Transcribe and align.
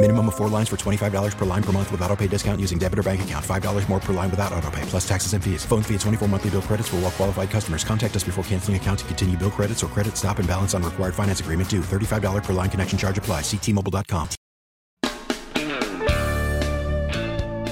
Minimum 0.00 0.28
of 0.28 0.36
four 0.36 0.48
lines 0.48 0.68
for 0.68 0.76
$25 0.76 1.36
per 1.36 1.44
line 1.44 1.62
per 1.62 1.72
month 1.72 1.90
with 1.90 2.00
auto 2.02 2.14
pay 2.14 2.28
discount 2.28 2.60
using 2.60 2.78
debit 2.78 3.00
or 3.00 3.02
bank 3.02 3.22
account. 3.22 3.44
$5 3.44 3.88
more 3.88 3.98
per 3.98 4.12
line 4.12 4.30
without 4.30 4.52
auto 4.52 4.70
pay, 4.70 4.82
plus 4.82 5.06
taxes 5.08 5.32
and 5.32 5.42
fees. 5.42 5.64
Phone 5.64 5.82
fee 5.82 5.94
at 5.96 6.00
24 6.02 6.28
monthly 6.28 6.50
bill 6.50 6.62
credits 6.62 6.88
for 6.88 6.96
all 6.96 7.02
well 7.02 7.10
qualified 7.10 7.50
customers. 7.50 7.82
Contact 7.82 8.14
us 8.14 8.22
before 8.22 8.44
canceling 8.44 8.76
account 8.76 9.00
to 9.00 9.04
continue 9.06 9.36
bill 9.36 9.50
credits 9.50 9.82
or 9.82 9.88
credit 9.88 10.16
stop 10.16 10.38
and 10.38 10.46
balance 10.46 10.72
on 10.72 10.84
required 10.84 11.16
finance 11.16 11.40
agreement 11.40 11.68
due. 11.68 11.80
$35 11.80 12.44
per 12.44 12.52
line 12.52 12.70
connection 12.70 12.96
charge 12.96 13.18
apply. 13.18 13.40
Ctmobile.com. 13.40 14.28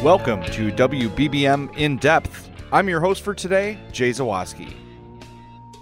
Welcome 0.02 0.42
to 0.46 0.72
WBBM 0.72 1.76
In 1.76 1.96
Depth. 1.96 2.50
I'm 2.72 2.88
your 2.88 2.98
host 2.98 3.22
for 3.22 3.34
today, 3.34 3.78
Jay 3.92 4.10
Zawaski. 4.10 4.74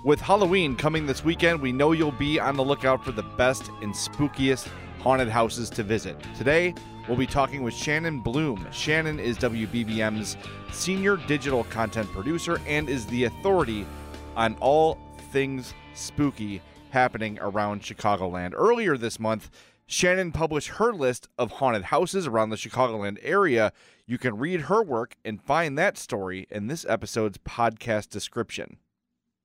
With 0.05 0.21
Halloween 0.21 0.77
coming 0.77 1.07
this 1.07 1.25
weekend, 1.25 1.63
we 1.63 1.73
know 1.73 1.93
you'll 1.93 2.13
be 2.13 2.39
on 2.39 2.57
the 2.57 2.65
lookout 2.65 3.03
for 3.03 3.13
the 3.13 3.23
best 3.23 3.71
and 3.81 3.95
spookiest 3.95 4.69
haunted 5.05 5.29
houses 5.29 5.69
to 5.69 5.83
visit. 5.83 6.17
Today, 6.35 6.75
we'll 7.07 7.19
be 7.19 7.27
talking 7.27 7.63
with 7.63 7.75
Shannon 7.75 8.21
Blum. 8.21 8.67
Shannon 8.73 9.21
is 9.21 9.37
WBBM's 9.37 10.39
senior 10.73 11.19
digital 11.29 11.65
content 11.65 12.11
producer 12.11 12.59
and 12.67 12.89
is 12.89 13.05
the 13.07 13.25
authority 13.25 13.87
on 14.35 14.57
all 14.61 14.99
things 15.31 15.75
spooky 15.93 16.63
happening 16.89 17.39
around 17.43 17.83
Chicagoland. 17.83 18.55
Earlier 18.55 18.97
this 18.97 19.21
month, 19.21 19.51
Shannon 19.87 20.33
published 20.33 20.69
her 20.69 20.95
list 20.95 21.29
of 21.37 21.53
haunted 21.53 21.85
houses 21.85 22.27
around 22.27 22.49
the 22.49 22.57
Chicagoland 22.57 23.19
area. 23.21 23.75
You 24.07 24.17
can 24.17 24.39
read 24.39 24.63
her 24.63 24.83
work 24.83 25.17
and 25.23 25.43
find 25.43 25.77
that 25.77 25.99
story 25.99 26.47
in 26.51 26.69
this 26.69 26.87
episode's 26.89 27.37
podcast 27.37 28.09
description. 28.09 28.79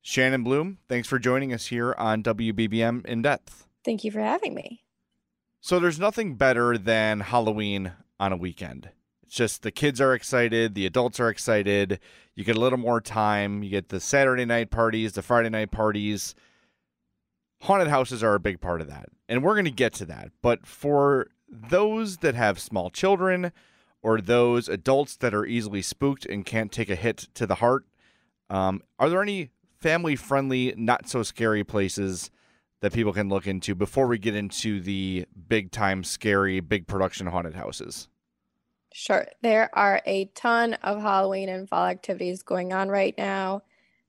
Shannon 0.01 0.45
Blum, 0.45 0.77
thanks 0.87 1.09
for 1.09 1.19
joining 1.19 1.51
us 1.51 1.65
here 1.65 1.93
on 1.97 2.23
WBBM 2.23 3.05
In 3.05 3.21
Depth. 3.21 3.67
Thank 3.83 4.05
you 4.05 4.11
for 4.11 4.21
having 4.21 4.53
me. 4.53 4.83
So 5.61 5.79
there's 5.79 5.99
nothing 5.99 6.35
better 6.35 6.77
than 6.77 7.19
Halloween 7.19 7.91
on 8.19 8.31
a 8.31 8.37
weekend. 8.37 8.89
It's 9.23 9.35
just 9.35 9.61
the 9.61 9.71
kids 9.71 9.99
are 9.99 10.13
excited, 10.13 10.73
the 10.73 10.85
adults 10.85 11.19
are 11.19 11.29
excited. 11.29 11.99
You 12.33 12.45
get 12.45 12.55
a 12.55 12.61
little 12.61 12.79
more 12.79 13.01
time. 13.01 13.63
You 13.63 13.69
get 13.69 13.89
the 13.89 13.99
Saturday 13.99 14.45
night 14.45 14.71
parties, 14.71 15.11
the 15.13 15.21
Friday 15.21 15.49
night 15.49 15.71
parties. 15.71 16.33
Haunted 17.63 17.89
houses 17.89 18.23
are 18.23 18.35
a 18.35 18.39
big 18.39 18.61
part 18.61 18.79
of 18.79 18.87
that. 18.87 19.09
And 19.27 19.43
we're 19.43 19.55
going 19.55 19.65
to 19.65 19.71
get 19.71 19.93
to 19.95 20.05
that. 20.05 20.31
But 20.41 20.65
for 20.65 21.27
those 21.49 22.17
that 22.17 22.35
have 22.35 22.57
small 22.57 22.89
children 22.89 23.51
or 24.01 24.21
those 24.21 24.69
adults 24.69 25.17
that 25.17 25.33
are 25.33 25.45
easily 25.45 25.81
spooked 25.81 26.25
and 26.25 26.45
can't 26.45 26.71
take 26.71 26.89
a 26.89 26.95
hit 26.95 27.27
to 27.33 27.45
the 27.45 27.55
heart, 27.55 27.85
um, 28.49 28.81
are 28.97 29.09
there 29.09 29.21
any 29.21 29.49
family 29.77 30.15
friendly, 30.15 30.73
not 30.77 31.09
so 31.09 31.21
scary 31.21 31.65
places 31.65 32.31
that 32.81 32.93
people 32.93 33.13
can 33.13 33.29
look 33.29 33.47
into 33.47 33.75
before 33.75 34.07
we 34.07 34.17
get 34.17 34.35
into 34.35 34.79
the 34.81 35.25
big 35.47 35.71
time 35.71 36.03
scary 36.03 36.59
big 36.59 36.87
production 36.87 37.27
haunted 37.27 37.55
houses 37.55 38.07
Sure. 38.91 39.27
There 39.41 39.69
are 39.77 40.01
a 40.05 40.25
ton 40.35 40.73
of 40.75 41.01
Halloween 41.01 41.49
and 41.49 41.69
fall 41.69 41.85
activities 41.85 42.41
going 42.41 42.73
on 42.73 42.89
right 42.89 43.15
now. 43.17 43.61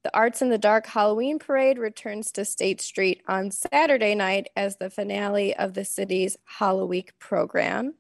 The 0.03 0.17
Arts 0.17 0.41
in 0.41 0.49
the 0.49 0.57
Dark 0.57 0.87
Halloween 0.87 1.39
Parade 1.39 1.79
returns 1.79 2.33
to 2.33 2.45
State 2.47 2.81
Street 2.81 3.23
on 3.29 3.51
Saturday 3.51 4.15
night 4.15 4.49
as 4.57 4.77
the 4.77 4.89
finale 4.89 5.55
of 5.55 5.75
the 5.75 5.85
city's 5.85 6.39
Halloween 6.45 7.05
program. 7.19 7.95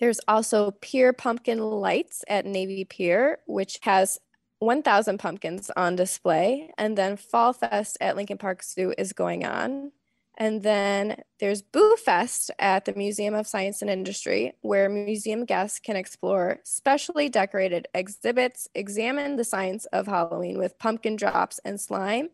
There's 0.00 0.18
also 0.26 0.72
Pier 0.72 1.12
Pumpkin 1.12 1.58
Lights 1.60 2.24
at 2.28 2.44
Navy 2.44 2.84
Pier, 2.84 3.38
which 3.46 3.78
has 3.82 4.18
1,000 4.58 5.18
pumpkins 5.18 5.70
on 5.76 5.94
display. 5.94 6.70
And 6.76 6.98
then 6.98 7.16
Fall 7.16 7.52
Fest 7.52 7.96
at 8.00 8.16
Lincoln 8.16 8.38
Park 8.38 8.64
Zoo 8.64 8.92
is 8.98 9.12
going 9.12 9.44
on. 9.44 9.92
And 10.38 10.62
then 10.62 11.22
there's 11.40 11.62
Boo 11.62 11.96
Fest 11.96 12.50
at 12.58 12.84
the 12.84 12.92
Museum 12.92 13.34
of 13.34 13.46
Science 13.46 13.80
and 13.80 13.90
Industry, 13.90 14.54
where 14.60 14.88
museum 14.88 15.46
guests 15.46 15.78
can 15.78 15.96
explore 15.96 16.58
specially 16.62 17.30
decorated 17.30 17.88
exhibits, 17.94 18.68
examine 18.74 19.36
the 19.36 19.44
science 19.44 19.86
of 19.86 20.06
Halloween 20.06 20.58
with 20.58 20.78
pumpkin 20.78 21.16
drops 21.16 21.58
and 21.64 21.80
slime, 21.80 22.28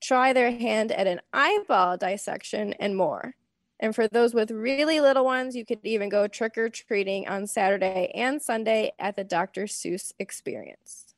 try 0.00 0.32
their 0.32 0.52
hand 0.52 0.92
at 0.92 1.08
an 1.08 1.20
eyeball 1.32 1.96
dissection, 1.96 2.72
and 2.74 2.96
more. 2.96 3.34
And 3.80 3.94
for 3.94 4.06
those 4.06 4.32
with 4.32 4.50
really 4.50 5.00
little 5.00 5.24
ones, 5.24 5.56
you 5.56 5.64
could 5.64 5.80
even 5.82 6.08
go 6.08 6.28
trick 6.28 6.56
or 6.56 6.68
treating 6.68 7.26
on 7.26 7.46
Saturday 7.46 8.12
and 8.14 8.40
Sunday 8.40 8.92
at 8.98 9.16
the 9.16 9.24
Dr. 9.24 9.64
Seuss 9.64 10.12
experience. 10.18 11.14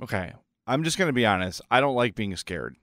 Okay. 0.00 0.32
I'm 0.66 0.84
just 0.84 0.98
going 0.98 1.08
to 1.08 1.14
be 1.14 1.26
honest. 1.26 1.60
I 1.70 1.80
don't 1.80 1.96
like 1.96 2.14
being 2.14 2.36
scared. 2.36 2.76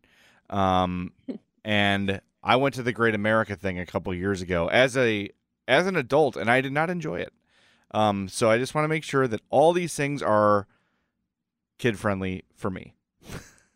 Um, 0.50 1.14
and 1.64 2.20
I 2.44 2.56
went 2.56 2.76
to 2.76 2.84
the 2.84 2.94
Great 2.94 3.16
America 3.16 3.56
thing 3.56 3.80
a 3.80 3.86
couple 3.86 4.14
years 4.14 4.42
ago 4.42 4.68
as 4.68 4.96
a 4.96 5.30
as 5.68 5.88
an 5.88 5.96
adult, 5.96 6.36
and 6.36 6.50
I 6.50 6.62
did 6.62 6.72
not 6.72 6.90
enjoy 6.90 7.20
it. 7.20 7.34
Um, 7.92 8.28
so 8.28 8.50
I 8.50 8.58
just 8.58 8.74
want 8.76 8.86
to 8.86 8.90
make 8.90 9.04
sure 9.04 9.28
that 9.28 9.42
all 9.50 9.74
these 9.74 9.96
things 9.96 10.22
are 10.22 10.68
kid 11.78 11.98
friendly 11.98 12.44
for 12.56 12.70
me. 12.70 12.94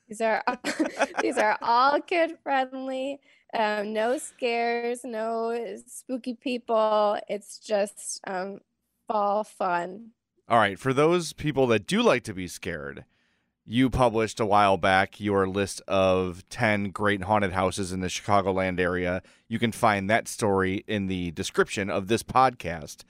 These 0.08 0.22
are 0.22 0.44
these 1.22 1.38
are 1.38 1.58
all 1.62 2.00
kid 2.00 2.38
friendly. 2.44 3.20
Um, 3.54 3.94
no 3.94 4.18
scares, 4.18 5.04
no 5.04 5.78
spooky 5.88 6.34
people. 6.34 7.18
It's 7.28 7.60
just 7.60 8.20
um, 8.26 8.60
fall 9.08 9.44
fun. 9.44 10.10
All 10.50 10.58
right, 10.58 10.78
for 10.78 10.94
those 10.94 11.34
people 11.34 11.68
that 11.68 11.88
do 11.88 12.02
like 12.02 12.24
to 12.24 12.34
be 12.34 12.48
scared, 12.48 13.06
you 13.66 13.90
published 13.90 14.40
a 14.40 14.46
while 14.46 14.78
back 14.78 15.20
your 15.20 15.48
list 15.48 15.82
of 15.88 16.48
10 16.50 16.92
great 16.92 17.24
haunted 17.24 17.54
houses 17.54 17.92
in 17.92 18.02
the 18.02 18.08
Chicagoland 18.08 18.80
area. 18.80 19.22
You 19.48 19.60
can 19.60 19.72
find 19.72 20.10
that 20.10 20.28
story 20.28 20.84
in 20.88 21.08
the 21.08 21.32
description 21.32 21.90
of 21.90 22.08
this 22.08 22.24
podcast. 22.24 23.04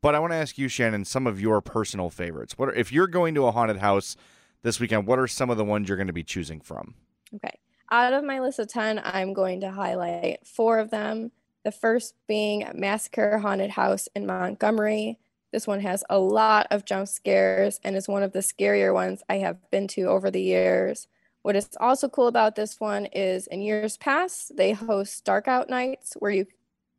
But 0.00 0.14
I 0.14 0.20
want 0.20 0.32
to 0.32 0.36
ask 0.36 0.56
you, 0.56 0.68
Shannon, 0.68 1.04
some 1.04 1.26
of 1.26 1.40
your 1.40 1.60
personal 1.60 2.08
favorites. 2.08 2.56
What 2.56 2.70
are, 2.70 2.74
if 2.74 2.92
you're 2.92 3.08
going 3.08 3.34
to 3.34 3.46
a 3.46 3.50
haunted 3.50 3.78
house 3.78 4.16
this 4.62 4.80
weekend? 4.80 5.06
What 5.06 5.18
are 5.18 5.26
some 5.26 5.50
of 5.50 5.56
the 5.56 5.64
ones 5.64 5.88
you're 5.88 5.96
going 5.96 6.06
to 6.06 6.12
be 6.12 6.24
choosing 6.24 6.60
from? 6.60 6.94
Okay, 7.34 7.58
out 7.90 8.12
of 8.12 8.24
my 8.24 8.40
list 8.40 8.58
of 8.58 8.68
ten, 8.68 9.00
I'm 9.04 9.34
going 9.34 9.60
to 9.60 9.70
highlight 9.70 10.46
four 10.46 10.78
of 10.78 10.90
them. 10.90 11.32
The 11.64 11.72
first 11.72 12.14
being 12.26 12.66
Massacre 12.74 13.38
Haunted 13.38 13.70
House 13.70 14.08
in 14.14 14.24
Montgomery. 14.24 15.18
This 15.52 15.66
one 15.66 15.80
has 15.80 16.04
a 16.10 16.18
lot 16.18 16.66
of 16.70 16.84
jump 16.84 17.08
scares 17.08 17.80
and 17.82 17.96
is 17.96 18.08
one 18.08 18.22
of 18.22 18.32
the 18.32 18.40
scarier 18.40 18.92
ones 18.92 19.22
I 19.28 19.36
have 19.36 19.70
been 19.70 19.88
to 19.88 20.02
over 20.02 20.30
the 20.30 20.42
years. 20.42 21.08
What 21.42 21.56
is 21.56 21.70
also 21.80 22.08
cool 22.08 22.26
about 22.26 22.56
this 22.56 22.78
one 22.78 23.06
is 23.06 23.46
in 23.46 23.62
years 23.62 23.96
past, 23.96 24.56
they 24.56 24.72
host 24.72 25.24
dark 25.24 25.48
out 25.48 25.70
nights 25.70 26.14
where 26.18 26.30
you 26.30 26.46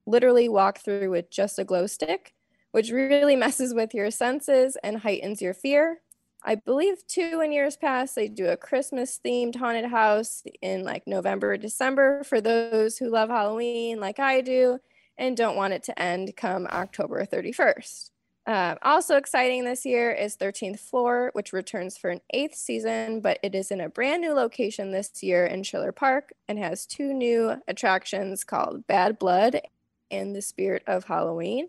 literally 0.07 0.49
walk 0.49 0.79
through 0.79 1.11
with 1.11 1.29
just 1.29 1.59
a 1.59 1.63
glow 1.63 1.85
stick, 1.85 2.33
which 2.71 2.89
really 2.89 3.35
messes 3.37 3.73
with 3.73 3.93
your 3.93 4.09
senses 4.09 4.77
and 4.83 4.97
heightens 4.99 5.41
your 5.41 5.53
fear. 5.53 5.99
I 6.41 6.55
believe 6.55 7.05
too 7.05 7.41
in 7.43 7.51
years 7.51 7.75
past 7.75 8.15
they 8.15 8.29
do 8.29 8.47
a 8.47 8.57
Christmas 8.57 9.19
themed 9.23 9.57
haunted 9.57 9.91
house 9.91 10.43
in 10.61 10.83
like 10.83 11.05
November, 11.05 11.57
December 11.57 12.23
for 12.23 12.39
those 12.39 12.97
who 12.97 13.09
love 13.09 13.29
Halloween 13.29 13.99
like 13.99 14.19
I 14.19 14.41
do 14.41 14.79
and 15.17 15.35
don't 15.35 15.57
want 15.57 15.73
it 15.73 15.83
to 15.83 16.01
end 16.01 16.33
come 16.37 16.65
October 16.71 17.25
31st. 17.25 18.11
Uh, 18.45 18.75
also 18.81 19.15
exciting 19.15 19.63
this 19.63 19.85
year 19.85 20.11
is 20.11 20.35
13th 20.35 20.79
Floor, 20.79 21.29
which 21.33 21.53
returns 21.53 21.97
for 21.97 22.09
an 22.09 22.21
eighth 22.33 22.55
season, 22.55 23.21
but 23.21 23.37
it 23.43 23.53
is 23.53 23.69
in 23.69 23.81
a 23.81 23.89
brand 23.89 24.21
new 24.21 24.33
location 24.33 24.91
this 24.91 25.21
year 25.21 25.45
in 25.45 25.61
Schiller 25.61 25.91
Park 25.91 26.33
and 26.47 26.57
has 26.57 26.85
two 26.85 27.13
new 27.13 27.55
attractions 27.67 28.43
called 28.43 28.87
Bad 28.87 29.19
Blood 29.19 29.61
and 30.09 30.35
the 30.35 30.41
Spirit 30.41 30.83
of 30.87 31.03
Halloween. 31.03 31.67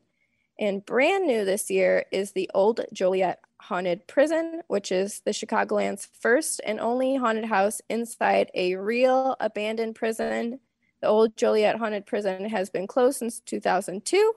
And 0.58 0.84
brand 0.84 1.26
new 1.26 1.44
this 1.44 1.70
year 1.70 2.04
is 2.12 2.32
the 2.32 2.50
Old 2.54 2.80
Joliet 2.92 3.40
Haunted 3.60 4.06
Prison, 4.06 4.62
which 4.68 4.90
is 4.92 5.20
the 5.24 5.32
Chicagoland's 5.32 6.08
first 6.20 6.60
and 6.64 6.80
only 6.80 7.16
haunted 7.16 7.46
house 7.46 7.80
inside 7.88 8.50
a 8.54 8.76
real 8.76 9.36
abandoned 9.40 9.94
prison. 9.94 10.60
The 11.00 11.08
old 11.08 11.36
Joliet 11.36 11.76
Haunted 11.76 12.06
Prison 12.06 12.48
has 12.48 12.68
been 12.68 12.86
closed 12.86 13.18
since 13.18 13.40
2002, 13.40 14.32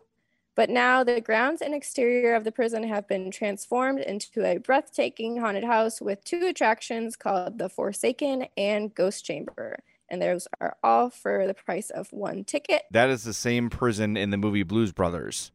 but 0.55 0.69
now 0.69 1.03
the 1.03 1.21
grounds 1.21 1.61
and 1.61 1.73
exterior 1.73 2.35
of 2.35 2.43
the 2.43 2.51
prison 2.51 2.83
have 2.83 3.07
been 3.07 3.31
transformed 3.31 3.99
into 3.99 4.45
a 4.45 4.57
breathtaking 4.57 5.37
haunted 5.37 5.63
house 5.63 5.99
with 5.99 6.23
two 6.23 6.45
attractions 6.45 7.15
called 7.15 7.57
the 7.57 7.69
Forsaken 7.69 8.47
and 8.55 8.93
Ghost 8.93 9.25
Chamber. 9.25 9.83
And 10.09 10.21
those 10.21 10.47
are 10.61 10.77
all 10.83 11.09
for 11.09 11.47
the 11.47 11.55
price 11.55 11.89
of 11.89 12.11
one 12.11 12.43
ticket. 12.43 12.83
That 12.91 13.09
is 13.09 13.23
the 13.23 13.33
same 13.33 13.69
prison 13.69 14.15
in 14.15 14.29
the 14.29 14.37
movie 14.37 14.63
Blues 14.63 14.91
Brothers. 14.91 15.51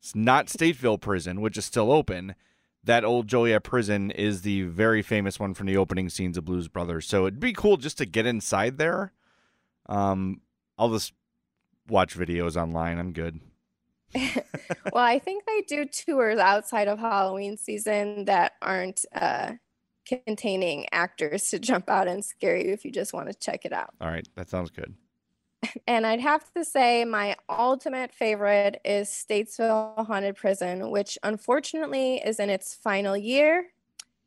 It's 0.00 0.14
not 0.14 0.48
Stateville 0.48 1.00
Prison, 1.00 1.40
which 1.40 1.56
is 1.56 1.64
still 1.64 1.90
open. 1.90 2.34
That 2.84 3.04
old 3.04 3.26
Joliet 3.26 3.64
prison 3.64 4.10
is 4.10 4.42
the 4.42 4.62
very 4.62 5.02
famous 5.02 5.40
one 5.40 5.54
from 5.54 5.66
the 5.66 5.78
opening 5.78 6.10
scenes 6.10 6.36
of 6.36 6.44
Blues 6.44 6.68
Brothers. 6.68 7.06
So 7.06 7.26
it'd 7.26 7.40
be 7.40 7.54
cool 7.54 7.78
just 7.78 7.98
to 7.98 8.06
get 8.06 8.26
inside 8.26 8.76
there. 8.76 9.12
Um, 9.86 10.42
I'll 10.76 10.90
just 10.90 11.14
watch 11.88 12.16
videos 12.16 12.60
online. 12.60 12.98
I'm 12.98 13.12
good. 13.12 13.40
well, 14.92 15.04
I 15.04 15.18
think 15.18 15.44
they 15.46 15.62
do 15.62 15.84
tours 15.84 16.38
outside 16.38 16.88
of 16.88 16.98
Halloween 16.98 17.56
season 17.56 18.24
that 18.26 18.52
aren't 18.62 19.04
uh, 19.14 19.52
containing 20.06 20.86
actors 20.92 21.50
to 21.50 21.58
jump 21.58 21.90
out 21.90 22.08
and 22.08 22.24
scare 22.24 22.56
you 22.56 22.72
if 22.72 22.84
you 22.84 22.90
just 22.90 23.12
want 23.12 23.28
to 23.28 23.34
check 23.34 23.64
it 23.64 23.72
out. 23.72 23.90
All 24.00 24.08
right, 24.08 24.26
that 24.36 24.48
sounds 24.48 24.70
good. 24.70 24.94
And 25.86 26.06
I'd 26.06 26.20
have 26.20 26.52
to 26.52 26.64
say 26.64 27.04
my 27.04 27.34
ultimate 27.48 28.12
favorite 28.12 28.80
is 28.84 29.08
Statesville 29.08 30.06
Haunted 30.06 30.36
Prison, 30.36 30.90
which 30.90 31.18
unfortunately 31.22 32.18
is 32.18 32.38
in 32.38 32.50
its 32.50 32.74
final 32.74 33.16
year. 33.16 33.66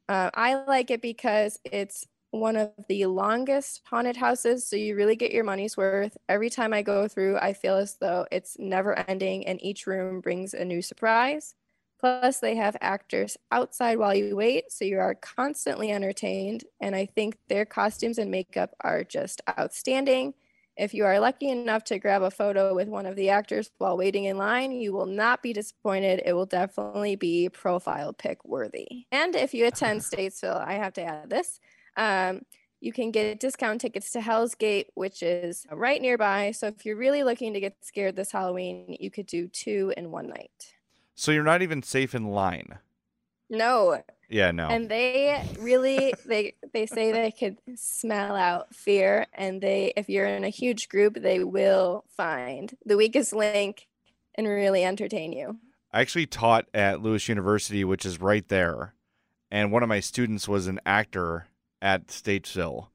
Uh, 0.09 0.31
I 0.33 0.55
like 0.65 0.89
it 0.89 1.01
because 1.01 1.59
it's 1.63 2.05
one 2.31 2.55
of 2.55 2.71
the 2.87 3.05
longest 3.07 3.81
haunted 3.85 4.17
houses, 4.17 4.67
so 4.67 4.75
you 4.75 4.95
really 4.95 5.15
get 5.15 5.31
your 5.31 5.43
money's 5.43 5.75
worth. 5.77 6.17
Every 6.27 6.49
time 6.49 6.73
I 6.73 6.81
go 6.81 7.07
through, 7.07 7.37
I 7.37 7.53
feel 7.53 7.75
as 7.75 7.97
though 7.97 8.27
it's 8.31 8.57
never 8.59 8.97
ending, 9.09 9.47
and 9.47 9.61
each 9.63 9.87
room 9.87 10.21
brings 10.21 10.53
a 10.53 10.63
new 10.65 10.81
surprise. 10.81 11.55
Plus, 11.99 12.39
they 12.39 12.55
have 12.55 12.77
actors 12.79 13.35
outside 13.51 13.97
while 13.97 14.15
you 14.15 14.35
wait, 14.35 14.71
so 14.71 14.85
you 14.85 14.99
are 14.99 15.15
constantly 15.15 15.91
entertained. 15.91 16.63
And 16.79 16.95
I 16.95 17.05
think 17.05 17.37
their 17.49 17.65
costumes 17.65 18.17
and 18.17 18.31
makeup 18.31 18.73
are 18.81 19.03
just 19.03 19.41
outstanding. 19.59 20.33
If 20.77 20.93
you 20.93 21.03
are 21.03 21.19
lucky 21.19 21.49
enough 21.49 21.83
to 21.85 21.99
grab 21.99 22.21
a 22.21 22.31
photo 22.31 22.73
with 22.73 22.87
one 22.87 23.05
of 23.05 23.17
the 23.17 23.29
actors 23.31 23.69
while 23.79 23.97
waiting 23.97 24.23
in 24.23 24.37
line, 24.37 24.71
you 24.71 24.93
will 24.93 25.07
not 25.07 25.43
be 25.43 25.51
disappointed. 25.51 26.21
It 26.25 26.31
will 26.31 26.45
definitely 26.45 27.17
be 27.17 27.49
profile 27.49 28.13
pic 28.13 28.45
worthy. 28.45 29.07
And 29.11 29.35
if 29.35 29.53
you 29.53 29.65
attend 29.65 29.99
Statesville, 29.99 30.65
I 30.65 30.75
have 30.75 30.93
to 30.93 31.03
add 31.03 31.29
this. 31.29 31.59
Um, 31.99 32.43
you 32.79 32.93
can 32.93 33.11
get 33.11 33.41
discount 33.41 33.81
tickets 33.81 34.11
to 34.11 34.21
Hell's 34.21 34.55
Gate, 34.55 34.87
which 34.95 35.21
is 35.21 35.67
right 35.69 36.01
nearby. 36.01 36.51
So 36.51 36.67
if 36.67 36.85
you're 36.85 36.95
really 36.95 37.23
looking 37.23 37.53
to 37.53 37.59
get 37.59 37.75
scared 37.81 38.15
this 38.15 38.31
Halloween, 38.31 38.95
you 38.99 39.11
could 39.11 39.25
do 39.25 39.49
two 39.49 39.93
in 39.97 40.09
one 40.09 40.29
night. 40.29 40.73
So 41.13 41.31
you're 41.31 41.43
not 41.43 41.61
even 41.61 41.83
safe 41.83 42.15
in 42.15 42.29
line. 42.29 42.79
No. 43.49 44.01
Yeah, 44.29 44.51
no. 44.51 44.67
And 44.67 44.87
they 44.87 45.43
really 45.59 46.13
they 46.25 46.53
they 46.71 46.85
say 46.85 47.11
they 47.11 47.31
could 47.31 47.57
smell 47.75 48.35
out 48.35 48.73
fear 48.73 49.25
and 49.33 49.59
they 49.59 49.91
if 49.97 50.07
you're 50.07 50.27
in 50.27 50.45
a 50.45 50.49
huge 50.49 50.87
group, 50.87 51.15
they 51.15 51.43
will 51.43 52.05
find 52.15 52.77
the 52.85 52.95
weakest 52.95 53.33
link 53.33 53.87
and 54.35 54.47
really 54.47 54.85
entertain 54.85 55.33
you. 55.33 55.57
I 55.91 55.99
actually 55.99 56.27
taught 56.27 56.67
at 56.73 57.01
Lewis 57.01 57.27
University, 57.27 57.83
which 57.83 58.05
is 58.05 58.21
right 58.21 58.47
there. 58.47 58.93
And 59.51 59.71
one 59.71 59.83
of 59.83 59.89
my 59.89 59.99
students 59.99 60.47
was 60.47 60.67
an 60.67 60.79
actor 60.85 61.47
at 61.81 62.07
Statesville 62.07 62.87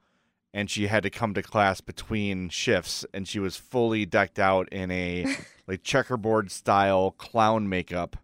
and 0.54 0.70
she 0.70 0.86
had 0.86 1.02
to 1.02 1.10
come 1.10 1.34
to 1.34 1.42
class 1.42 1.80
between 1.80 2.48
shifts 2.48 3.04
and 3.12 3.26
she 3.26 3.40
was 3.40 3.56
fully 3.56 4.06
decked 4.06 4.38
out 4.38 4.68
in 4.70 4.90
a 4.90 5.26
like 5.66 5.82
checkerboard 5.82 6.50
style 6.50 7.10
clown 7.10 7.68
makeup 7.68 8.16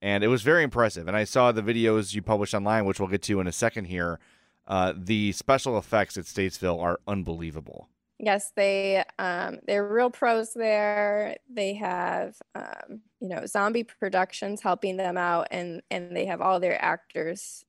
and 0.00 0.22
it 0.22 0.28
was 0.28 0.42
very 0.42 0.64
impressive. 0.64 1.06
And 1.06 1.16
i 1.16 1.24
saw 1.24 1.52
the 1.52 1.62
videos 1.62 2.14
you 2.14 2.22
published 2.22 2.54
online 2.54 2.86
which 2.86 2.98
we'll 2.98 3.08
get 3.08 3.22
to 3.22 3.38
in 3.38 3.46
a 3.46 3.52
second 3.52 3.84
here. 3.84 4.18
Uh, 4.66 4.92
the 4.96 5.32
special 5.32 5.78
effects 5.78 6.16
at 6.16 6.24
statesville 6.24 6.82
are 6.82 6.98
unbelievable. 7.06 7.88
Yes 8.18 8.50
they 8.56 9.04
um, 9.18 9.58
they're 9.66 9.86
real 9.86 10.10
pros 10.10 10.54
there. 10.54 11.36
They 11.50 11.74
have 11.74 12.36
um, 12.54 13.02
you 13.20 13.28
know 13.28 13.44
zombie 13.46 13.84
productions 13.84 14.62
helping 14.62 14.96
them 14.96 15.18
out 15.18 15.48
and 15.50 15.82
and 15.90 16.16
they 16.16 16.24
have 16.24 16.40
all 16.40 16.60
their 16.60 16.82
actors 16.82 17.64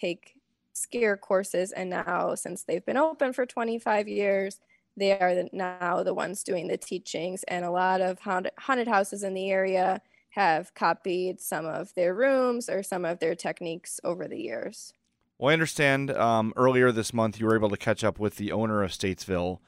take 0.00 0.35
scare 0.76 1.16
courses 1.16 1.72
and 1.72 1.90
now 1.90 2.34
since 2.34 2.64
they've 2.64 2.84
been 2.84 2.96
open 2.96 3.32
for 3.32 3.46
25 3.46 4.08
years 4.08 4.60
they 4.96 5.12
are 5.12 5.44
now 5.52 6.02
the 6.02 6.14
ones 6.14 6.42
doing 6.42 6.68
the 6.68 6.78
teachings. 6.78 7.42
And 7.44 7.64
a 7.64 7.70
lot 7.70 8.00
of 8.00 8.18
haunted, 8.20 8.52
haunted 8.58 8.88
houses 8.88 9.22
in 9.22 9.34
the 9.34 9.50
area 9.50 10.00
have 10.30 10.74
copied 10.74 11.40
some 11.40 11.66
of 11.66 11.94
their 11.94 12.14
rooms 12.14 12.68
or 12.68 12.82
some 12.82 13.04
of 13.04 13.18
their 13.18 13.34
techniques 13.34 14.00
over 14.04 14.26
the 14.26 14.38
years. 14.38 14.92
Well 15.38 15.50
i 15.50 15.52
understand 15.52 16.10
um, 16.12 16.54
earlier 16.56 16.90
this 16.92 17.12
month 17.12 17.38
you 17.38 17.44
were 17.44 17.54
able 17.54 17.68
to 17.68 17.76
catch 17.76 18.02
up 18.02 18.18
with 18.18 18.36
the 18.36 18.52
owner 18.52 18.82
of 18.82 18.90
statesville 18.90 19.58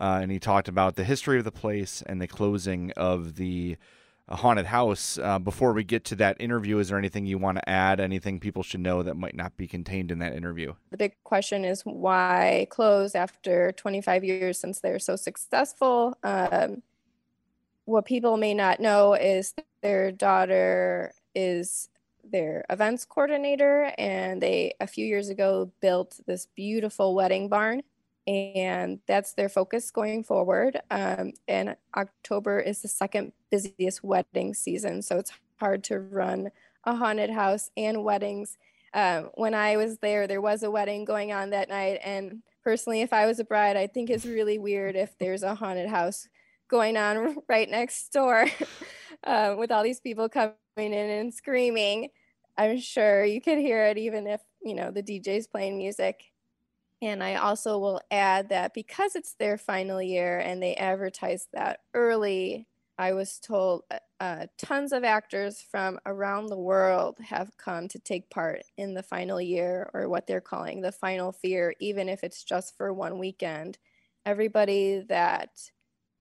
uh, 0.00 0.18
and 0.22 0.32
he 0.32 0.38
talked 0.38 0.66
about 0.66 0.96
the 0.96 1.04
history 1.04 1.36
of 1.36 1.44
the 1.44 1.52
place 1.52 2.02
and 2.06 2.22
the 2.22 2.26
closing 2.26 2.90
of 2.92 3.34
the 3.34 3.76
a 4.30 4.36
haunted 4.36 4.66
house. 4.66 5.18
Uh, 5.18 5.38
before 5.38 5.72
we 5.72 5.82
get 5.82 6.04
to 6.04 6.14
that 6.16 6.36
interview, 6.40 6.78
is 6.78 6.88
there 6.88 6.98
anything 6.98 7.26
you 7.26 7.38
want 7.38 7.58
to 7.58 7.68
add? 7.68 8.00
Anything 8.00 8.38
people 8.38 8.62
should 8.62 8.80
know 8.80 9.02
that 9.02 9.16
might 9.16 9.34
not 9.34 9.56
be 9.56 9.66
contained 9.66 10.10
in 10.10 10.20
that 10.20 10.34
interview? 10.34 10.74
The 10.90 10.96
big 10.96 11.16
question 11.24 11.64
is 11.64 11.82
why 11.82 12.66
close 12.70 13.14
after 13.14 13.72
25 13.72 14.24
years 14.24 14.58
since 14.58 14.80
they're 14.80 15.00
so 15.00 15.16
successful? 15.16 16.16
Um, 16.22 16.82
what 17.86 18.04
people 18.04 18.36
may 18.36 18.54
not 18.54 18.78
know 18.78 19.14
is 19.14 19.52
their 19.82 20.12
daughter 20.12 21.12
is 21.34 21.88
their 22.22 22.64
events 22.70 23.04
coordinator, 23.04 23.92
and 23.98 24.40
they 24.40 24.74
a 24.78 24.86
few 24.86 25.04
years 25.04 25.28
ago 25.28 25.72
built 25.80 26.20
this 26.26 26.46
beautiful 26.54 27.14
wedding 27.14 27.48
barn 27.48 27.82
and 28.30 29.00
that's 29.08 29.32
their 29.32 29.48
focus 29.48 29.90
going 29.90 30.22
forward. 30.22 30.80
Um, 30.90 31.32
and 31.48 31.76
October 31.96 32.60
is 32.60 32.80
the 32.80 32.88
second 32.88 33.32
busiest 33.50 34.04
wedding 34.04 34.54
season, 34.54 35.02
so 35.02 35.18
it's 35.18 35.32
hard 35.58 35.82
to 35.84 35.98
run 35.98 36.50
a 36.84 36.94
haunted 36.94 37.30
house 37.30 37.70
and 37.76 38.04
weddings. 38.04 38.56
Um, 38.94 39.30
when 39.34 39.54
I 39.54 39.76
was 39.76 39.98
there, 39.98 40.26
there 40.26 40.40
was 40.40 40.62
a 40.62 40.70
wedding 40.70 41.04
going 41.04 41.32
on 41.32 41.50
that 41.50 41.68
night, 41.68 42.00
and 42.04 42.42
personally, 42.62 43.00
if 43.00 43.12
I 43.12 43.26
was 43.26 43.40
a 43.40 43.44
bride, 43.44 43.76
I 43.76 43.88
think 43.88 44.10
it's 44.10 44.26
really 44.26 44.58
weird 44.58 44.94
if 44.94 45.18
there's 45.18 45.42
a 45.42 45.54
haunted 45.56 45.88
house 45.88 46.28
going 46.68 46.96
on 46.96 47.36
right 47.48 47.68
next 47.68 48.12
door 48.12 48.46
uh, 49.24 49.56
with 49.58 49.72
all 49.72 49.82
these 49.82 50.00
people 50.00 50.28
coming 50.28 50.54
in 50.76 50.92
and 50.92 51.34
screaming. 51.34 52.10
I'm 52.56 52.78
sure 52.78 53.24
you 53.24 53.40
could 53.40 53.58
hear 53.58 53.86
it 53.86 53.98
even 53.98 54.26
if 54.26 54.40
you 54.62 54.74
know 54.74 54.92
the 54.92 55.02
DJ's 55.02 55.48
playing 55.48 55.78
music. 55.78 56.30
And 57.02 57.22
I 57.22 57.36
also 57.36 57.78
will 57.78 58.00
add 58.10 58.50
that 58.50 58.74
because 58.74 59.16
it's 59.16 59.34
their 59.34 59.56
final 59.56 60.02
year 60.02 60.38
and 60.38 60.62
they 60.62 60.74
advertised 60.76 61.48
that 61.52 61.80
early, 61.94 62.68
I 62.98 63.14
was 63.14 63.38
told 63.38 63.84
uh, 63.90 64.00
uh, 64.20 64.46
tons 64.58 64.92
of 64.92 65.02
actors 65.02 65.62
from 65.62 65.98
around 66.04 66.46
the 66.46 66.58
world 66.58 67.18
have 67.20 67.56
come 67.56 67.88
to 67.88 67.98
take 67.98 68.28
part 68.28 68.64
in 68.76 68.92
the 68.92 69.02
final 69.02 69.40
year 69.40 69.90
or 69.94 70.10
what 70.10 70.26
they're 70.26 70.42
calling 70.42 70.82
the 70.82 70.92
final 70.92 71.32
fear, 71.32 71.74
even 71.80 72.08
if 72.10 72.22
it's 72.22 72.44
just 72.44 72.76
for 72.76 72.92
one 72.92 73.18
weekend. 73.18 73.78
Everybody 74.26 75.00
that 75.08 75.70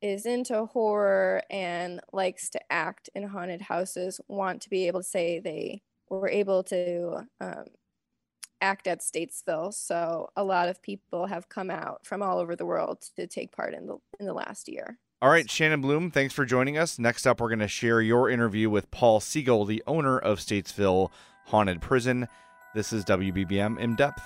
is 0.01 0.25
into 0.25 0.65
horror 0.65 1.43
and 1.49 1.99
likes 2.13 2.49
to 2.51 2.71
act 2.71 3.09
in 3.13 3.23
haunted 3.23 3.61
houses 3.61 4.21
want 4.29 4.61
to 4.61 4.69
be 4.69 4.87
able 4.87 5.01
to 5.01 5.07
say 5.07 5.39
they 5.39 5.83
were 6.09 6.29
able 6.29 6.63
to 6.63 7.27
um, 7.41 7.65
act 8.61 8.87
at 8.87 9.01
Statesville. 9.01 9.73
So 9.73 10.29
a 10.35 10.43
lot 10.43 10.69
of 10.69 10.81
people 10.81 11.25
have 11.25 11.49
come 11.49 11.69
out 11.69 12.05
from 12.05 12.21
all 12.21 12.39
over 12.39 12.55
the 12.55 12.65
world 12.65 13.01
to 13.15 13.27
take 13.27 13.51
part 13.51 13.73
in 13.73 13.87
the 13.87 13.97
in 14.19 14.25
the 14.25 14.33
last 14.33 14.67
year. 14.67 14.97
All 15.21 15.29
right, 15.29 15.49
Shannon 15.49 15.81
Blum, 15.81 16.11
thanks 16.11 16.33
for 16.33 16.45
joining 16.45 16.77
us. 16.77 16.97
Next 16.97 17.27
up, 17.27 17.41
we're 17.41 17.49
going 17.49 17.59
to 17.59 17.67
share 17.67 17.99
your 17.99 18.29
interview 18.29 18.69
with 18.69 18.89
Paul 18.89 19.19
Siegel, 19.19 19.65
the 19.65 19.83
owner 19.85 20.17
of 20.17 20.39
Statesville 20.39 21.09
Haunted 21.47 21.81
Prison. 21.81 22.29
This 22.73 22.93
is 22.93 23.03
WBBM 23.03 23.77
in 23.79 23.97
depth. 23.97 24.23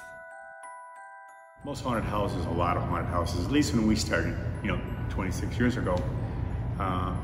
Most 1.66 1.84
haunted 1.84 2.04
houses, 2.04 2.46
a 2.46 2.50
lot 2.52 2.78
of 2.78 2.84
haunted 2.84 3.10
houses, 3.10 3.44
at 3.44 3.52
least 3.52 3.74
when 3.74 3.88
we 3.88 3.96
started, 3.96 4.38
you 4.62 4.72
know, 4.72 4.80
26 5.10 5.58
years 5.58 5.78
ago, 5.78 5.96
uh, 6.80 7.16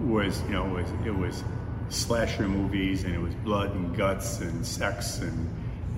was 0.00 0.40
you 0.42 0.50
know 0.50 0.64
was 0.64 0.86
it 1.04 1.14
was 1.14 1.42
slasher 1.88 2.48
movies 2.48 3.04
and 3.04 3.14
it 3.14 3.20
was 3.20 3.34
blood 3.36 3.74
and 3.74 3.96
guts 3.96 4.40
and 4.40 4.64
sex 4.64 5.18
and 5.18 5.48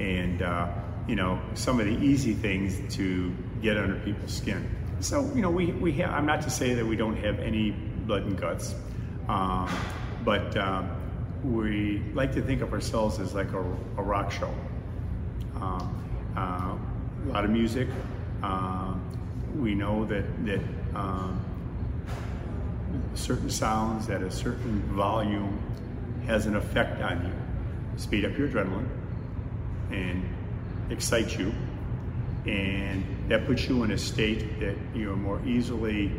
and 0.01 0.41
uh, 0.41 0.67
you 1.07 1.15
know 1.15 1.41
some 1.55 1.79
of 1.79 1.87
the 1.87 1.93
easy 1.93 2.35
things 2.35 2.95
to 2.97 3.35
get 3.63 3.77
under 3.77 3.97
people's 4.01 4.33
skin. 4.33 4.69
So 5.01 5.31
you 5.35 5.43
know 5.43 5.51
we 5.51 5.67
we 5.67 6.03
I'm 6.03 6.27
not 6.27 6.43
to 6.43 6.51
say 6.51 6.75
that 6.75 6.85
we 6.85 6.97
don't 6.97 7.17
have 7.17 7.39
any 7.39 7.71
blood 7.71 8.23
and 8.23 8.39
guts, 8.39 8.75
um, 9.29 9.71
but 10.25 10.57
um, 10.57 10.91
we 11.45 12.03
like 12.15 12.33
to 12.35 12.43
think 12.43 12.63
of 12.63 12.73
ourselves 12.73 13.21
as 13.21 13.35
like 13.35 13.53
a, 13.53 13.61
a 13.61 14.03
rock 14.03 14.33
show. 14.33 14.53
Um, 15.57 15.97
uh, 16.37 16.77
a 17.25 17.29
lot 17.29 17.45
of 17.45 17.51
music. 17.51 17.89
Uh, 18.43 18.95
we 19.57 19.75
know 19.75 20.07
that 20.07 20.47
that 20.47 20.61
um, 20.95 21.45
certain 23.15 23.51
sounds 23.51 24.09
at 24.09 24.23
a 24.23 24.31
certain 24.31 24.81
volume 24.95 25.61
has 26.27 26.47
an 26.47 26.57
effect 26.57 27.03
on 27.03 27.27
you. 27.27 27.33
Speed 27.99 28.25
up 28.25 28.39
your 28.39 28.49
adrenaline 28.49 28.89
and 29.93 30.23
excite 30.91 31.39
you, 31.39 31.53
and 32.47 33.05
that 33.29 33.47
puts 33.47 33.69
you 33.69 33.83
in 33.85 33.91
a 33.93 33.99
state 33.99 34.61
that 34.61 34.77
you're 34.95 35.17
more 35.17 35.41
easily 35.47 36.13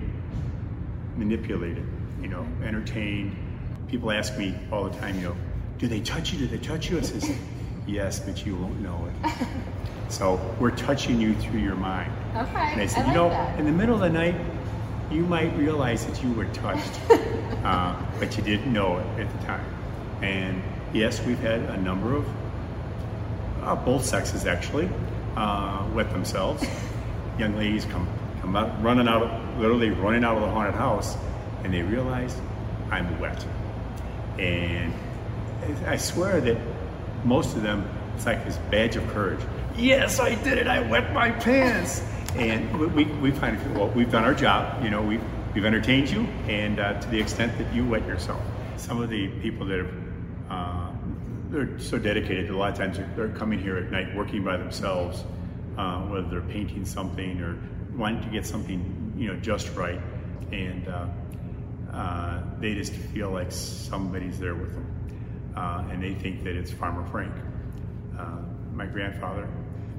manipulated. 1.17 1.85
You 2.21 2.27
know, 2.27 2.45
entertained. 2.63 3.35
People 3.87 4.11
ask 4.11 4.37
me 4.37 4.55
all 4.71 4.83
the 4.83 4.97
time, 4.99 5.15
you 5.15 5.29
know, 5.29 5.35
do 5.79 5.87
they 5.87 5.99
touch 6.01 6.31
you? 6.31 6.39
Do 6.39 6.47
they 6.47 6.59
touch 6.59 6.89
you? 6.89 6.99
I 6.99 7.01
says, 7.01 7.29
yes, 7.87 8.19
but 8.19 8.45
you 8.45 8.55
won't 8.55 8.79
know 8.79 9.09
it. 9.25 9.33
So 10.11 10.39
we're 10.59 10.75
touching 10.75 11.21
you 11.21 11.33
through 11.35 11.61
your 11.61 11.75
mind. 11.75 12.11
Okay. 12.35 12.73
And 12.73 12.81
I 12.81 12.85
said, 12.85 13.05
I 13.05 13.07
you 13.07 13.13
know, 13.13 13.29
that. 13.29 13.57
in 13.57 13.65
the 13.65 13.71
middle 13.71 13.95
of 13.95 14.01
the 14.01 14.09
night, 14.09 14.35
you 15.09 15.23
might 15.23 15.55
realize 15.57 16.05
that 16.05 16.21
you 16.21 16.33
were 16.33 16.45
touched, 16.47 16.99
uh, 17.63 17.95
but 18.19 18.35
you 18.35 18.43
didn't 18.43 18.73
know 18.73 18.97
it 18.97 19.21
at 19.21 19.39
the 19.39 19.45
time. 19.45 19.65
And 20.21 20.61
yes, 20.93 21.25
we've 21.25 21.39
had 21.39 21.61
a 21.61 21.77
number 21.77 22.13
of, 22.13 22.27
uh, 23.61 23.75
both 23.75 24.05
sexes 24.05 24.45
actually, 24.45 24.89
uh, 25.35 25.87
wet 25.93 26.11
themselves. 26.11 26.65
Young 27.39 27.55
ladies 27.55 27.85
come 27.85 28.07
come 28.41 28.55
out 28.55 28.83
running 28.83 29.07
out, 29.07 29.23
of, 29.23 29.59
literally 29.59 29.89
running 29.91 30.23
out 30.23 30.35
of 30.35 30.41
the 30.41 30.49
haunted 30.49 30.75
house, 30.75 31.15
and 31.63 31.73
they 31.73 31.81
realize 31.81 32.35
I'm 32.89 33.19
wet. 33.19 33.45
And 34.39 34.93
I 35.85 35.97
swear 35.97 36.41
that 36.41 36.57
most 37.23 37.55
of 37.55 37.61
them, 37.61 37.87
it's 38.15 38.25
like 38.25 38.43
this 38.45 38.57
badge 38.69 38.95
of 38.95 39.07
courage. 39.09 39.39
Yes, 39.77 40.19
I 40.19 40.35
did 40.43 40.57
it. 40.57 40.67
I 40.67 40.81
wet 40.89 41.13
my 41.13 41.31
pants. 41.31 42.03
And 42.31 42.79
we, 42.79 42.87
we, 42.87 43.03
we 43.15 43.31
find, 43.31 43.59
well, 43.75 43.89
we've 43.89 44.09
done 44.09 44.23
our 44.23 44.33
job. 44.33 44.81
You 44.81 44.89
know, 44.89 45.01
we've, 45.01 45.21
we've 45.53 45.65
entertained 45.65 46.09
you, 46.09 46.21
and 46.47 46.79
uh, 46.79 46.97
to 46.97 47.09
the 47.09 47.19
extent 47.19 47.57
that 47.57 47.73
you 47.73 47.85
wet 47.85 48.07
yourself. 48.07 48.41
Some 48.77 49.01
of 49.01 49.09
the 49.09 49.27
people 49.41 49.65
that 49.65 49.79
have, 49.79 49.93
uh, 50.49 50.91
they're 51.51 51.79
so 51.79 51.99
dedicated. 51.99 52.49
A 52.49 52.57
lot 52.57 52.71
of 52.71 52.77
times 52.77 52.97
they're, 52.97 53.11
they're 53.15 53.37
coming 53.37 53.59
here 53.59 53.77
at 53.77 53.91
night 53.91 54.15
working 54.15 54.43
by 54.43 54.57
themselves, 54.57 55.23
uh, 55.77 56.01
whether 56.03 56.27
they're 56.29 56.41
painting 56.41 56.85
something 56.85 57.41
or 57.41 57.57
wanting 57.95 58.23
to 58.23 58.29
get 58.29 58.45
something, 58.45 59.13
you 59.17 59.27
know, 59.27 59.39
just 59.39 59.75
right. 59.75 59.99
And 60.51 60.87
uh, 60.87 61.07
uh, 61.93 62.43
they 62.59 62.73
just 62.73 62.93
feel 62.93 63.31
like 63.31 63.51
somebody's 63.51 64.39
there 64.39 64.55
with 64.55 64.73
them. 64.73 65.53
Uh, 65.55 65.83
and 65.91 66.01
they 66.01 66.13
think 66.13 66.43
that 66.45 66.55
it's 66.55 66.71
Farmer 66.71 67.05
Frank. 67.11 67.33
Uh, 68.17 68.37
my 68.73 68.85
grandfather 68.85 69.49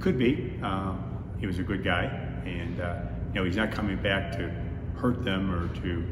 could 0.00 0.18
be. 0.18 0.58
Um, 0.62 1.34
he 1.38 1.46
was 1.46 1.58
a 1.58 1.62
good 1.62 1.84
guy, 1.84 2.04
and 2.46 2.80
uh, 2.80 3.00
you 3.28 3.34
know 3.34 3.44
he's 3.44 3.56
not 3.56 3.72
coming 3.72 4.00
back 4.00 4.32
to 4.32 4.50
hurt 4.96 5.24
them 5.24 5.52
or 5.52 5.68
to 5.82 6.06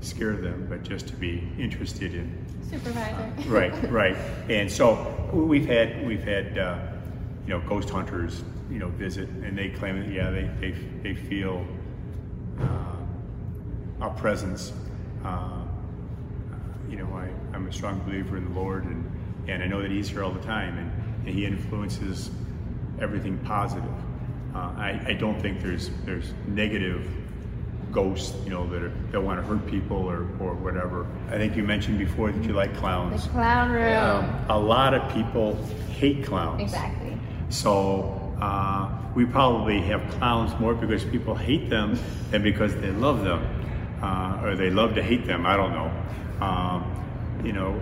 scare 0.00 0.36
them, 0.36 0.66
but 0.68 0.82
just 0.82 1.08
to 1.08 1.16
be 1.16 1.48
interested 1.58 2.14
in. 2.14 2.46
Supervisor. 2.70 3.32
Right, 3.48 3.90
right. 3.90 4.16
And 4.48 4.70
so 4.70 5.30
we've 5.32 5.66
had 5.66 6.06
we've 6.06 6.22
had 6.24 6.58
uh, 6.58 6.78
you 7.46 7.50
know 7.50 7.60
ghost 7.68 7.90
hunters 7.90 8.42
you 8.70 8.78
know 8.78 8.88
visit, 8.88 9.28
and 9.28 9.56
they 9.56 9.68
claim 9.70 10.00
that 10.00 10.12
yeah 10.12 10.30
they 10.30 10.50
they, 10.60 10.72
they 11.02 11.14
feel 11.14 11.66
uh, 12.60 12.96
our 14.00 14.10
presence. 14.10 14.72
Uh, 15.24 15.62
you 16.88 16.96
know, 16.96 17.12
I, 17.14 17.28
I'm 17.54 17.66
a 17.66 17.72
strong 17.72 17.98
believer 18.00 18.36
in 18.36 18.44
the 18.44 18.60
Lord, 18.60 18.84
and, 18.84 19.10
and 19.48 19.62
I 19.62 19.66
know 19.66 19.82
that 19.82 19.90
He's 19.90 20.08
here 20.08 20.22
all 20.22 20.30
the 20.30 20.42
time, 20.42 20.78
and, 20.78 21.26
and 21.26 21.34
He 21.34 21.44
influences 21.44 22.30
everything 23.00 23.38
positive. 23.38 23.90
Uh, 24.54 24.72
I, 24.76 25.04
I 25.08 25.12
don't 25.14 25.40
think 25.40 25.60
there's 25.60 25.90
there's 26.04 26.32
negative 26.46 27.10
ghosts, 27.92 28.34
you 28.44 28.50
know, 28.50 28.68
that 28.68 28.82
are, 28.82 28.92
that 29.10 29.20
want 29.20 29.40
to 29.40 29.46
hurt 29.46 29.66
people 29.66 29.96
or, 29.96 30.26
or 30.40 30.54
whatever. 30.54 31.06
I 31.28 31.36
think 31.38 31.56
you 31.56 31.62
mentioned 31.62 31.98
before 31.98 32.32
that 32.32 32.44
you 32.44 32.52
like 32.52 32.76
clowns. 32.76 33.24
The 33.24 33.30
clown 33.30 33.72
room. 33.72 33.96
Um, 33.96 34.46
a 34.48 34.58
lot 34.58 34.94
of 34.94 35.12
people 35.12 35.54
hate 35.90 36.24
clowns. 36.24 36.62
exactly. 36.62 37.16
So 37.48 38.36
uh, 38.40 38.90
we 39.14 39.24
probably 39.24 39.80
have 39.82 40.06
clowns 40.18 40.58
more 40.60 40.74
because 40.74 41.04
people 41.04 41.34
hate 41.34 41.70
them 41.70 41.98
than 42.30 42.42
because 42.42 42.74
they 42.76 42.90
love 42.90 43.24
them, 43.24 43.40
uh, 44.02 44.40
or 44.42 44.56
they 44.56 44.70
love 44.70 44.94
to 44.96 45.02
hate 45.02 45.26
them. 45.26 45.46
I 45.46 45.56
don't 45.56 45.72
know. 45.72 45.90
Um, 46.44 47.40
you 47.44 47.52
know, 47.52 47.80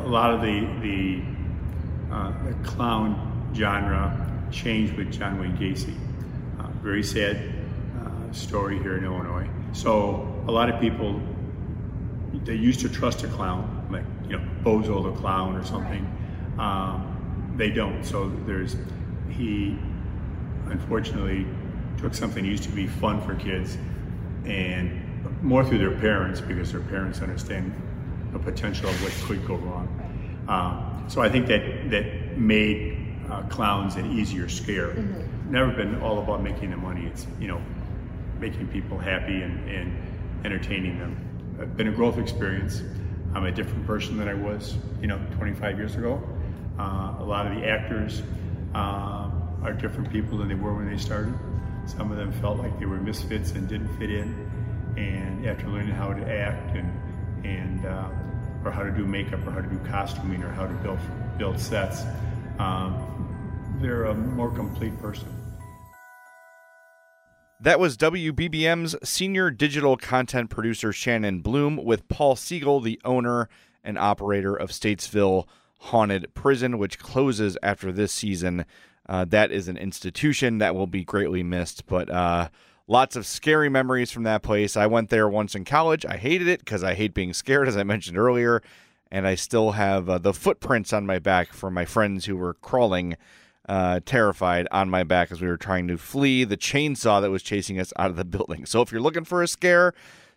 a 0.00 0.06
lot 0.06 0.34
of 0.34 0.42
the 0.42 0.60
the, 0.82 1.22
uh, 2.12 2.32
the 2.44 2.52
clown 2.68 3.50
genre 3.54 4.22
changed 4.50 4.94
with 4.94 5.12
John 5.12 5.40
Wayne 5.40 5.56
Gacy. 5.56 5.94
Uh, 6.60 6.68
very 6.82 7.02
sad 7.02 7.55
story 8.32 8.78
here 8.78 8.96
in 8.96 9.04
Illinois. 9.04 9.48
So 9.72 10.26
a 10.48 10.52
lot 10.52 10.68
of 10.68 10.80
people 10.80 11.20
they 12.44 12.54
used 12.54 12.80
to 12.80 12.88
trust 12.88 13.24
a 13.24 13.28
clown, 13.28 13.86
like 13.90 14.04
you 14.28 14.36
know 14.36 14.44
Bozo 14.62 15.02
the 15.02 15.18
clown 15.20 15.56
or 15.56 15.64
something. 15.64 16.06
Um, 16.58 17.54
they 17.56 17.70
don't. 17.70 18.04
So 18.04 18.28
there's 18.46 18.76
he 19.30 19.78
unfortunately 20.66 21.46
took 21.98 22.14
something 22.14 22.44
that 22.44 22.50
used 22.50 22.64
to 22.64 22.70
be 22.70 22.86
fun 22.86 23.20
for 23.22 23.34
kids 23.34 23.78
and 24.44 25.02
more 25.42 25.64
through 25.64 25.78
their 25.78 25.98
parents 25.98 26.40
because 26.40 26.72
their 26.72 26.80
parents 26.82 27.20
understand 27.20 27.72
the 28.32 28.38
potential 28.38 28.88
of 28.88 29.02
what 29.02 29.12
could 29.26 29.46
go 29.46 29.56
wrong. 29.56 29.88
Um, 30.48 31.04
so 31.08 31.20
I 31.20 31.28
think 31.28 31.46
that 31.46 31.90
that 31.90 32.38
made 32.38 33.18
uh, 33.30 33.42
clowns 33.42 33.96
an 33.96 34.18
easier 34.18 34.48
scare. 34.48 34.94
Never 35.48 35.72
been 35.72 36.00
all 36.00 36.18
about 36.18 36.42
making 36.42 36.70
the 36.70 36.76
money. 36.76 37.06
It's 37.06 37.26
you 37.40 37.48
know 37.48 37.60
making 38.40 38.68
people 38.68 38.98
happy 38.98 39.42
and, 39.42 39.68
and 39.68 40.44
entertaining 40.44 40.98
them. 40.98 41.56
It's 41.60 41.74
been 41.74 41.88
a 41.88 41.92
growth 41.92 42.18
experience. 42.18 42.82
I'm 43.34 43.44
a 43.44 43.52
different 43.52 43.86
person 43.86 44.16
than 44.16 44.28
I 44.28 44.34
was, 44.34 44.76
you 45.00 45.06
know, 45.06 45.18
25 45.36 45.78
years 45.78 45.94
ago. 45.94 46.22
Uh, 46.78 47.16
a 47.18 47.24
lot 47.24 47.46
of 47.46 47.54
the 47.54 47.66
actors 47.66 48.22
uh, 48.74 49.30
are 49.62 49.72
different 49.72 50.10
people 50.10 50.38
than 50.38 50.48
they 50.48 50.54
were 50.54 50.74
when 50.74 50.90
they 50.90 50.98
started. 50.98 51.34
Some 51.86 52.10
of 52.10 52.18
them 52.18 52.32
felt 52.32 52.58
like 52.58 52.78
they 52.78 52.86
were 52.86 53.00
misfits 53.00 53.52
and 53.52 53.68
didn't 53.68 53.96
fit 53.98 54.10
in. 54.10 54.50
And 54.96 55.46
after 55.46 55.68
learning 55.68 55.94
how 55.94 56.12
to 56.12 56.30
act 56.30 56.76
and 56.76 56.90
and 57.44 57.86
uh, 57.86 58.08
or 58.64 58.70
how 58.70 58.82
to 58.82 58.90
do 58.90 59.06
makeup 59.06 59.46
or 59.46 59.50
how 59.52 59.60
to 59.60 59.68
do 59.68 59.78
costuming 59.88 60.42
or 60.42 60.50
how 60.50 60.66
to 60.66 60.74
build 60.74 60.98
build 61.38 61.60
sets, 61.60 62.02
um, 62.58 63.76
they're 63.80 64.04
a 64.04 64.14
more 64.14 64.50
complete 64.50 64.98
person. 65.00 65.28
That 67.58 67.80
was 67.80 67.96
WBBM's 67.96 68.96
senior 69.02 69.50
digital 69.50 69.96
content 69.96 70.50
producer 70.50 70.92
Shannon 70.92 71.40
Blum 71.40 71.82
with 71.82 72.06
Paul 72.06 72.36
Siegel, 72.36 72.80
the 72.80 73.00
owner 73.02 73.48
and 73.82 73.98
operator 73.98 74.54
of 74.54 74.70
Statesville 74.70 75.46
Haunted 75.78 76.34
Prison, 76.34 76.76
which 76.76 76.98
closes 76.98 77.56
after 77.62 77.90
this 77.90 78.12
season. 78.12 78.66
Uh, 79.08 79.24
that 79.24 79.50
is 79.50 79.68
an 79.68 79.78
institution 79.78 80.58
that 80.58 80.74
will 80.74 80.86
be 80.86 81.02
greatly 81.02 81.42
missed, 81.42 81.86
but 81.86 82.10
uh, 82.10 82.50
lots 82.88 83.16
of 83.16 83.24
scary 83.24 83.70
memories 83.70 84.10
from 84.10 84.24
that 84.24 84.42
place. 84.42 84.76
I 84.76 84.86
went 84.86 85.08
there 85.08 85.28
once 85.28 85.54
in 85.54 85.64
college. 85.64 86.04
I 86.04 86.18
hated 86.18 86.48
it 86.48 86.60
because 86.60 86.84
I 86.84 86.92
hate 86.92 87.14
being 87.14 87.32
scared, 87.32 87.68
as 87.68 87.76
I 87.76 87.84
mentioned 87.84 88.18
earlier, 88.18 88.62
and 89.10 89.26
I 89.26 89.34
still 89.34 89.72
have 89.72 90.10
uh, 90.10 90.18
the 90.18 90.34
footprints 90.34 90.92
on 90.92 91.06
my 91.06 91.18
back 91.18 91.54
from 91.54 91.72
my 91.72 91.86
friends 91.86 92.26
who 92.26 92.36
were 92.36 92.52
crawling 92.52 93.16
uh, 93.68 94.00
terrified 94.04 94.68
on 94.70 94.88
my 94.88 95.02
back 95.02 95.32
as 95.32 95.40
we 95.40 95.48
were 95.48 95.56
trying 95.56 95.88
to 95.88 95.98
flee 95.98 96.44
the 96.44 96.56
chainsaw 96.56 97.20
that 97.20 97.30
was 97.30 97.42
chasing 97.42 97.78
us 97.80 97.92
out 97.98 98.10
of 98.10 98.16
the 98.16 98.24
building. 98.36 98.66
So 98.66 98.82
if 98.82 98.92
you're 98.92 99.00
looking 99.00 99.24
for 99.24 99.42
a 99.42 99.48
scare, 99.48 99.92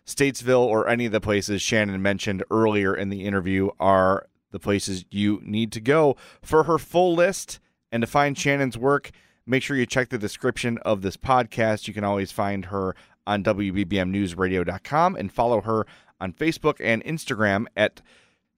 Statesville 0.06 0.66
or 0.66 0.88
any 0.88 1.06
of 1.06 1.12
the 1.12 1.20
places 1.20 1.62
Shannon 1.62 2.02
mentioned 2.02 2.42
earlier 2.50 2.94
in 2.94 3.10
the 3.10 3.24
interview 3.24 3.70
are 3.78 4.26
the 4.50 4.58
places 4.58 5.04
you 5.10 5.40
need 5.44 5.72
to 5.72 5.80
go. 5.80 6.16
For 6.42 6.64
her 6.64 6.78
full 6.78 7.14
list 7.14 7.60
and 7.92 8.00
to 8.00 8.06
find 8.06 8.36
Shannon's 8.36 8.76
work, 8.76 9.10
make 9.46 9.62
sure 9.62 9.76
you 9.76 9.86
check 9.86 10.08
the 10.08 10.18
description 10.18 10.78
of 10.78 11.02
this 11.02 11.16
podcast. 11.16 11.86
You 11.86 11.94
can 11.94 12.04
always 12.04 12.32
find 12.32 12.66
her 12.66 12.96
on 13.26 13.44
WBBMNewsRadio.com 13.44 15.16
and 15.16 15.32
follow 15.32 15.60
her 15.60 15.86
on 16.20 16.32
Facebook 16.32 16.76
and 16.80 17.04
Instagram 17.04 17.66
at 17.76 18.00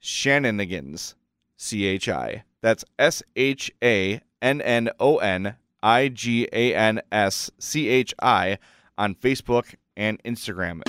Shannonigans, 0.02 1.14
C 1.56 1.84
H 1.84 2.08
I. 2.08 2.44
That's 2.60 2.84
S 2.98 3.22
H 3.36 3.70
A 3.82 4.20
N 4.42 4.60
N 4.60 4.90
O 5.00 5.16
N 5.18 5.54
I 5.82 6.08
G 6.08 6.48
A 6.52 6.74
N 6.74 7.00
S 7.10 7.50
C 7.58 7.88
H 7.88 8.14
I 8.20 8.58
on 8.98 9.14
Facebook 9.14 9.74
and 9.96 10.22
Instagram. 10.24 10.82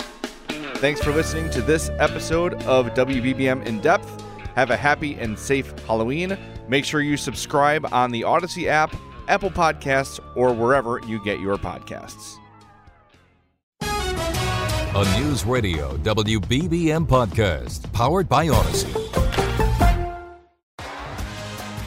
Thanks 0.77 1.01
for 1.01 1.13
listening 1.13 1.49
to 1.51 1.61
this 1.61 1.89
episode 1.91 2.55
of 2.63 2.87
WBBM 2.87 3.65
In 3.65 3.79
Depth. 3.79 4.21
Have 4.55 4.69
a 4.69 4.75
happy 4.75 5.15
and 5.15 5.39
safe 5.39 5.73
Halloween. 5.87 6.37
Make 6.67 6.83
sure 6.83 7.01
you 7.01 7.15
subscribe 7.15 7.87
on 7.93 8.11
the 8.11 8.23
Odyssey 8.23 8.67
app, 8.67 8.93
Apple 9.27 9.49
Podcasts, 9.49 10.19
or 10.35 10.53
wherever 10.53 10.99
you 11.07 11.23
get 11.23 11.39
your 11.39 11.57
podcasts. 11.57 12.37
A 13.81 15.19
News 15.19 15.43
Radio 15.45 15.97
WBBM 15.97 17.07
podcast 17.07 17.91
powered 17.93 18.29
by 18.29 18.49
Odyssey. 18.49 19.22